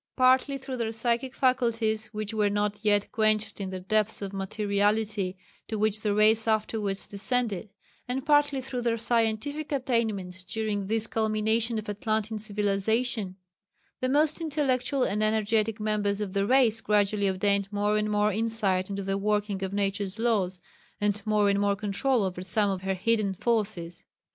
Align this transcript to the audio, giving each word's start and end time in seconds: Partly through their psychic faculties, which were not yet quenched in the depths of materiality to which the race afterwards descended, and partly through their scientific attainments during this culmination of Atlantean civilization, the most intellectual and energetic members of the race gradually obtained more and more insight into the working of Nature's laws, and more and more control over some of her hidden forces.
Partly 0.15 0.57
through 0.57 0.77
their 0.77 0.91
psychic 0.91 1.35
faculties, 1.35 2.07
which 2.07 2.33
were 2.33 2.49
not 2.49 2.79
yet 2.81 3.11
quenched 3.11 3.61
in 3.61 3.69
the 3.69 3.79
depths 3.79 4.19
of 4.23 4.33
materiality 4.33 5.37
to 5.67 5.77
which 5.77 5.99
the 6.01 6.15
race 6.15 6.47
afterwards 6.47 7.07
descended, 7.07 7.69
and 8.07 8.25
partly 8.25 8.61
through 8.61 8.81
their 8.81 8.97
scientific 8.97 9.71
attainments 9.71 10.43
during 10.43 10.87
this 10.87 11.05
culmination 11.05 11.77
of 11.77 11.87
Atlantean 11.87 12.39
civilization, 12.39 13.35
the 13.99 14.09
most 14.09 14.41
intellectual 14.41 15.03
and 15.03 15.21
energetic 15.23 15.79
members 15.79 16.19
of 16.19 16.33
the 16.33 16.47
race 16.47 16.81
gradually 16.81 17.27
obtained 17.27 17.71
more 17.71 17.95
and 17.95 18.09
more 18.09 18.31
insight 18.31 18.89
into 18.89 19.03
the 19.03 19.19
working 19.19 19.61
of 19.63 19.71
Nature's 19.71 20.17
laws, 20.17 20.59
and 20.99 21.21
more 21.27 21.47
and 21.47 21.59
more 21.59 21.75
control 21.75 22.23
over 22.23 22.41
some 22.41 22.71
of 22.71 22.81
her 22.81 22.95
hidden 22.95 23.35
forces. 23.35 24.03